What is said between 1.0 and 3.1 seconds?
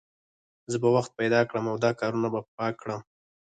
پیدا کړم او دا کارونه به پاک کړم